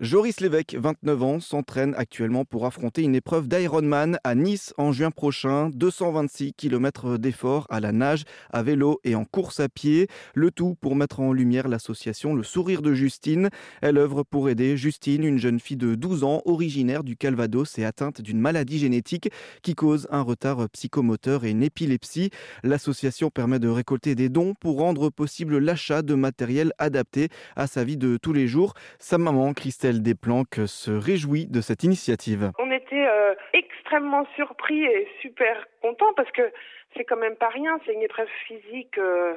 [0.00, 5.10] Joris Lévesque, 29 ans, s'entraîne actuellement pour affronter une épreuve d'Ironman à Nice en juin
[5.10, 5.68] prochain.
[5.74, 10.06] 226 km d'efforts à la nage, à vélo et en course à pied.
[10.34, 13.50] Le tout pour mettre en lumière l'association Le Sourire de Justine.
[13.82, 17.84] Elle œuvre pour aider Justine, une jeune fille de 12 ans, originaire du Calvados et
[17.84, 19.28] atteinte d'une maladie génétique
[19.60, 22.30] qui cause un retard psychomoteur et une épilepsie.
[22.62, 27.84] L'association permet de récolter des dons pour rendre possible l'achat de matériel adapté à sa
[27.84, 28.72] vie de tous les jours.
[28.98, 32.50] Sa maman, Christelle des Desplanques se réjouit de cette initiative.
[32.58, 36.52] On était euh, extrêmement surpris et super contents parce que
[36.96, 39.36] c'est quand même pas rien, c'est une épreuve physique euh,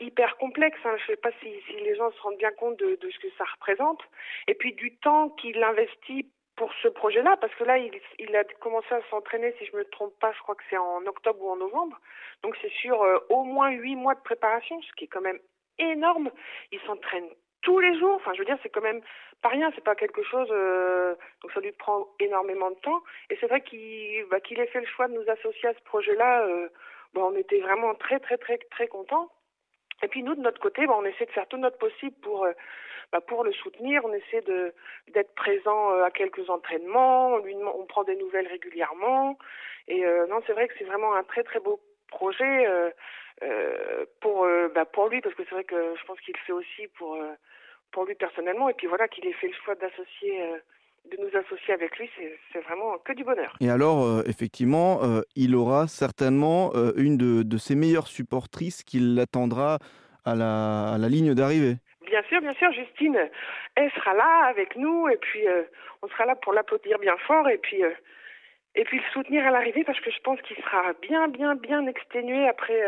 [0.00, 0.78] hyper complexe.
[0.84, 0.96] Hein.
[0.98, 1.48] Je ne sais pas si,
[1.82, 4.00] les gens se rendent bien compte de, ce que ça représente.
[4.48, 8.92] Et puis du temps qu'il investit pour ce projet-là, parce que là, il, a commencé
[8.94, 11.56] à s'entraîner, si je me trompe pas, je crois que c'est en octobre ou en
[11.56, 12.00] novembre.
[12.42, 15.38] Donc c'est sur euh, au moins huit mois de préparation, ce qui est quand même
[15.78, 16.30] énorme.
[16.72, 17.28] Il s'entraîne
[17.66, 18.14] tous les jours.
[18.14, 19.02] Enfin, je veux dire, c'est quand même
[19.42, 19.70] pas rien.
[19.74, 20.48] C'est pas quelque chose.
[20.52, 23.02] Euh, donc, ça lui prend énormément de temps.
[23.28, 26.46] Et c'est vrai qu'il bah, ait fait le choix de nous associer à ce projet-là.
[26.46, 26.68] Euh,
[27.16, 29.30] on était vraiment très, très, très, très contents.
[30.02, 32.44] Et puis nous, de notre côté, bah, on essaie de faire tout notre possible pour
[32.44, 32.52] euh,
[33.12, 34.04] bah, le soutenir.
[34.04, 34.42] On essaie
[35.08, 37.32] d'être présent à quelques entraînements.
[37.32, 39.38] On, lui, on prend des nouvelles régulièrement.
[39.88, 42.66] Et non, c'est vrai que c'est vraiment un très très beau projet
[44.20, 46.88] pour bah, pour lui parce que c'est vrai que je pense qu'il le fait aussi
[46.96, 47.16] pour
[47.92, 48.68] pour lui personnellement.
[48.68, 50.58] Et puis voilà, qu'il ait fait le choix d'associer euh,
[51.10, 52.10] de nous associer avec lui,
[52.52, 53.54] c'est vraiment que du bonheur.
[53.60, 59.78] Et alors, euh, effectivement, euh, il aura certainement une de, ses meilleures supportrices qui l'attendra
[60.24, 61.76] à la, à la, ligne d'arrivée.
[62.04, 63.16] Bien sûr, bien sûr, Justine,
[63.76, 65.44] elle sera là avec nous et puis
[66.02, 67.82] on sera là pour l'applaudir bien fort et puis
[68.74, 71.86] et puis le soutenir à l'arrivée parce que je pense qu'il sera bien, bien, bien
[71.86, 72.82] exténué après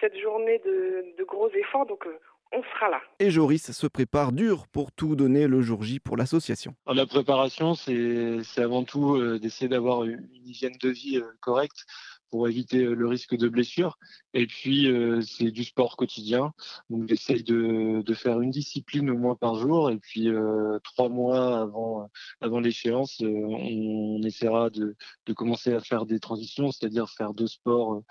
[0.00, 1.86] cette journée de, de gros efforts.
[1.86, 2.06] Donc
[2.52, 3.00] on sera là.
[3.18, 6.74] Et Joris se prépare dur pour tout donner le jour J pour l'association.
[6.86, 11.86] La préparation, c'est avant tout euh, d'essayer d'avoir une hygiène de vie euh, correcte
[12.30, 13.98] pour éviter euh, le risque de blessure.
[14.34, 16.52] Et puis, euh, c'est du sport quotidien.
[16.88, 19.90] Donc, j'essaye de, faire une discipline au moins par jour.
[19.90, 21.60] Et puis, euh, trois mois
[22.40, 24.96] avant, l'échéance, on, essaiera de,
[25.34, 28.02] commencer à faire des transitions, c'est-à-dire faire deux sports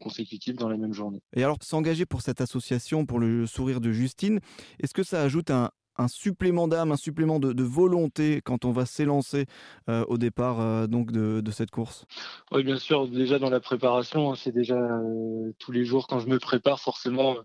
[0.00, 1.20] consécutifs dans la même journée.
[1.34, 4.40] Et alors, s'engager pour cette association, pour le sourire de Justine,
[4.80, 8.86] est-ce que ça ajoute un, un supplément d'âme, un supplément de, volonté quand on va
[8.86, 9.46] s'élancer
[9.88, 12.06] euh, au départ euh, donc de, cette course?
[12.52, 13.08] Oui, bien sûr.
[13.08, 16.80] Déjà dans la préparation, hein, c'est déjà euh, tous les jours quand je me prépare,
[16.80, 17.36] forcément,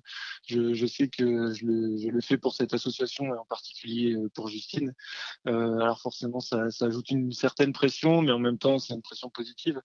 [0.46, 4.94] je, sais que je le, fais pour cette association et en particulier pour Justine.
[5.46, 9.81] alors forcément, ça, ajoute une certaine pression, mais en même temps, c'est une pression positive.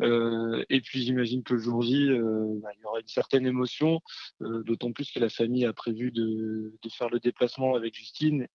[0.00, 4.00] et puis j'imagine que le jour J, bah, il y aura une certaine émotion,
[4.40, 8.07] d'autant plus que la famille a prévu de, de faire le déplacement avec Justine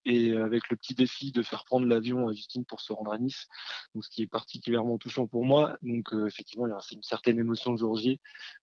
[0.06, 3.12] et euh, avec le petit défi de faire prendre l'avion à Justine pour se rendre
[3.12, 3.48] à Nice,
[3.94, 5.78] donc ce qui est particulièrement touchant pour moi.
[5.82, 8.20] Donc euh, effectivement, il y aura une certaine émotion le jour J,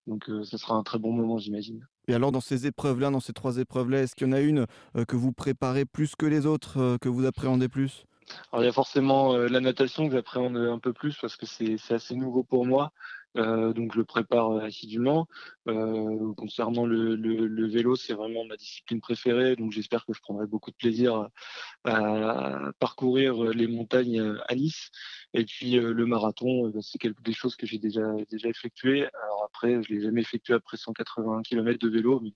[0.06, 1.86] donc euh, ce sera un très bon moment, j'imagine.
[2.08, 4.66] Et alors dans ces épreuves-là, dans ces trois épreuves-là, est-ce qu'il y en a une
[5.06, 8.04] que vous préparez plus que les autres, que vous appréhendez plus?
[8.52, 11.78] Alors il y a forcément la natation que j'appréhende un peu plus parce que c'est
[11.90, 12.92] assez nouveau pour moi.
[13.36, 15.26] Euh, donc je le prépare euh, assidûment.
[15.68, 20.70] Euh, concernant le, vélo, c'est vraiment ma discipline préférée, donc j'espère que je prendrai beaucoup
[20.70, 21.28] de plaisir
[21.84, 24.90] à, parcourir les montagnes à Nice.
[25.34, 29.02] Et puis le marathon, c'est quelque des choses que j'ai déjà déjà effectué.
[29.22, 32.32] Alors après, je l'ai jamais effectué après 180 km de vélo, mais,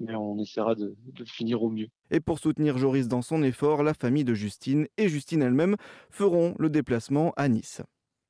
[0.00, 1.88] mais on essaiera de, de finir au mieux.
[2.10, 5.76] Et pour soutenir Joris dans son effort, la famille de Justine et Justine elle-même
[6.10, 7.82] feront le déplacement à Nice.